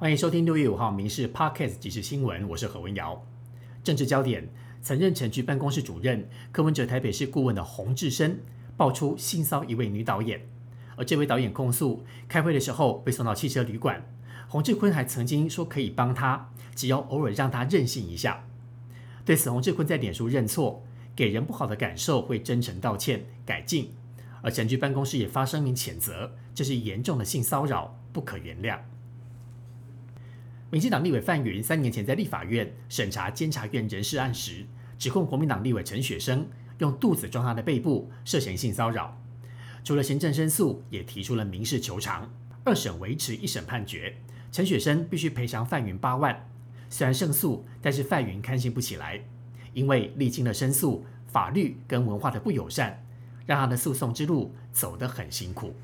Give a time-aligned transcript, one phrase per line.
[0.00, 3.20] 欢迎收听六月五号《民事 Podcast》即时新闻，我是何文瑶。
[3.82, 4.48] 政治焦点：
[4.80, 8.38] 曾任城区办公室主任、柯文哲台北市顾问的洪志生
[8.76, 10.40] 爆出性骚一位女导演，
[10.94, 14.00] 而这位导演控诉开会的时候被送到汽车旅馆，
[14.46, 18.44] 洪志坤还曾经说可以帮他，只要偶尔让他任性一下。
[19.24, 20.84] 对此，洪志坤在脸书认错，
[21.16, 23.90] 给人不好的感受，会真诚道歉改进。
[24.42, 28.78] 而城区办公室也发声明谴责，这是严重的性骚扰，不可原谅。
[30.70, 34.66] 民进党立委范云三年前在立法院审查监察院人事案时，
[34.98, 36.46] 指控国民党立委陈雪生
[36.76, 39.18] 用肚子撞他的背部，涉嫌性骚扰。
[39.82, 42.30] 除了行政申诉，也提出了民事求偿。
[42.64, 44.14] 二审维持一审判决，
[44.52, 46.46] 陈雪生必须赔偿范云八万。
[46.90, 49.22] 虽然胜诉，但是范云开心不起来，
[49.72, 53.02] 因为历经了申诉、法律跟文化的不友善，
[53.46, 55.74] 让他的诉讼之路走得很辛苦。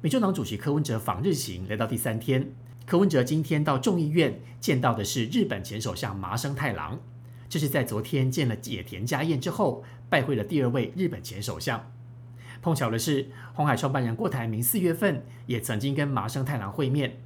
[0.00, 2.52] 民众党主席柯文哲访日行来到第三天。
[2.88, 6.98] 柯文哲今天到众议院见到的是日本前首相麻生太郎，
[7.46, 11.92] 这是在昨天见了野田佳彦之后，拜会了第二位日本前首相。
[12.62, 17.20] 碰巧的是，红海创办人郭台铭四月份也曾经跟麻生太郎会面。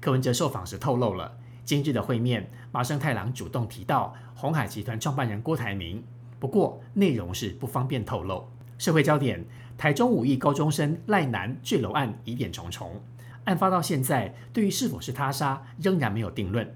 [0.00, 6.02] 柯文哲受访时透露了今日的会面，麻生太郎主动提到红海集团创办人郭台铭，
[6.40, 8.48] 不过内容是不方便透露。
[8.78, 9.44] 社会焦点：
[9.76, 12.98] 台中五亿高中生赖男坠楼案疑点重重。
[13.44, 16.74] 案发到现在，对于是否是他杀仍然没有定论。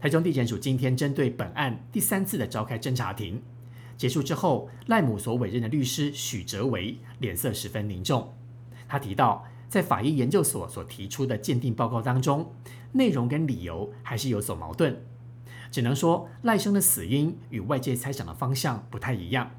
[0.00, 3.42] 台中地检署今天针对本案第三次的召开侦查庭，
[3.96, 8.34] 结束之后，赖母所委任的律师许哲维脸色十分凝重。
[8.86, 12.52] 他提到，在法医研究所所提出的鉴定报告当中，
[12.92, 14.96] 内容跟理由还是有所矛盾，
[15.70, 19.52] 只能说赖生的死因与外界猜想的方向不太一样。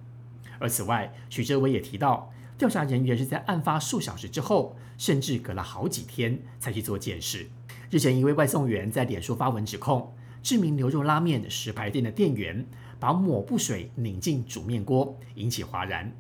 [0.59, 2.31] 而此外，许哲维也提到。
[2.57, 7.47] 调查人员是在案发数小时之后，甚至隔了好几天才去做检视。
[7.89, 12.65] 日前，一位外送员在脸书发文指控，知名牛肉拉面石牌店的店员
[12.97, 16.15] 把抹布水拧进煮面锅，引起哗然。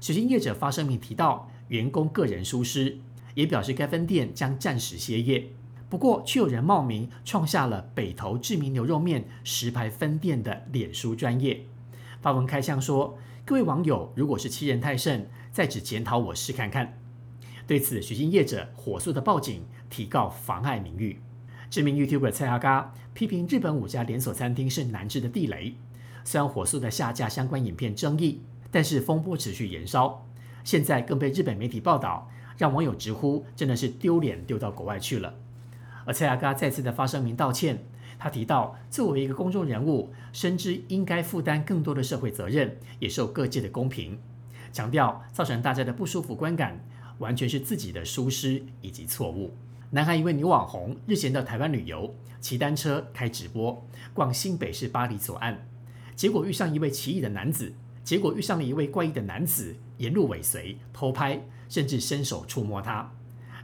[0.00, 2.98] 首先业者发声明提到，员工个人疏失，
[3.34, 5.50] 也表示该分店将暂时歇业。
[5.88, 11.64] 不过，却有人冒名创下了北投知名牛肉面石牌分店的脸书专业，
[12.20, 13.16] 发文开箱说
[13.46, 16.98] ：“各位网友，如果是欺人太甚。”再只检讨我试看看。
[17.64, 21.20] 对此，许昕业者火速的报警，提告妨碍名誉。
[21.70, 25.76] 知名 YouTuber 蔡阿嘎批评日本五家连锁餐厅是难治的地雷，
[26.24, 28.40] 虽然火速的下架相关影片争议，
[28.72, 30.26] 但是风波持续延烧。
[30.64, 32.28] 现在更被日本媒体报道，
[32.58, 35.34] 让网友直呼真的是丢脸丢到国外去了。
[36.04, 37.84] 而蔡阿嘎再次的发声明道歉，
[38.18, 44.18] 他提到作为一个公众人物，深知应该负担更多的社会责任，也受各界的公平。
[44.74, 46.84] 强调造成大家的不舒服观感，
[47.18, 49.54] 完全是自己的疏失以及错误。
[49.90, 55.58] 南韩一位女网红日前到台湾旅游，骑单车开直播，逛新北市巴黎左岸，
[56.16, 63.12] 结果遇上一位奇异的男子，结果遇上了一位怪异的男子，沿路尾随、偷拍，甚至伸手触摸她，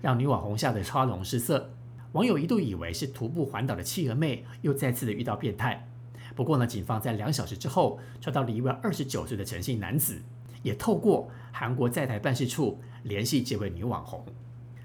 [0.01, 1.73] 让女网红吓得花容失色。
[2.13, 5.89] 网友一度以为是徒步环岛的企鹅妹又再次的遇到变态。
[6.37, 10.23] 不过呢，警方在两小时之后抓到了一位二十九岁的陈姓男子。
[10.63, 14.25] 也透过韩国在台办事处联系这位女网红。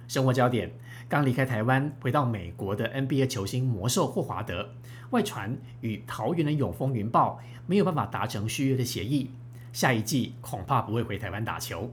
[0.07, 0.71] 生活焦点：
[1.09, 4.69] 刚离开台湾回到美国的 NBA 球星魔兽霍华德，
[5.09, 9.31] 外传与桃园的永丰云豹没有办法达成续约的协议，
[9.73, 11.91] 下一季恐怕不会回台湾打球。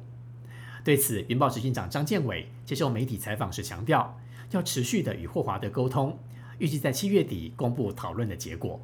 [0.85, 4.19] 对此，云豹执行长张建伟接受媒体采访时强调，
[4.51, 6.19] 要持续的与霍华德沟通，
[6.59, 8.79] 预计在七月底公布讨论的结果。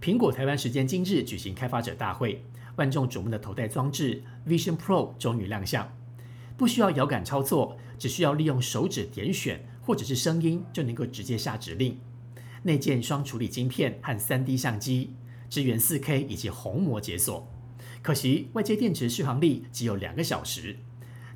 [0.00, 2.42] 苹果台湾时间今日举行开发者大会。
[2.76, 5.92] 万众瞩目的头戴装置 Vision Pro 终于亮相，
[6.56, 11.98] 不需要遥感操作，只需要利用手指点选或者是声音就能够直接下指令。
[12.62, 15.14] 内建双处理晶片和 3D 相机，
[15.50, 17.46] 支援 4K 以及虹膜解锁。
[18.00, 20.76] 可惜外接电池续航力只有两个小时，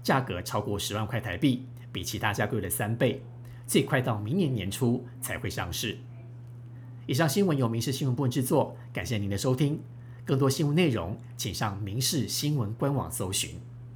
[0.03, 3.23] 价格超过十万块台币，比其他家贵了三倍，
[3.67, 5.99] 最快到明年年初才会上市。
[7.07, 9.81] 以上新闻由民事新闻部制作，感谢您的收听。
[10.27, 13.61] 更多新闻内容，请上民视新闻官网搜寻。